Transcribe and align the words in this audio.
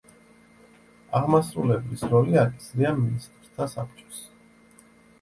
აღმასრულებლის 1.19 2.07
როლი 2.15 2.41
აკისრია 2.47 2.97
მინისტრთა 3.05 3.71
საბჭოს. 3.79 4.29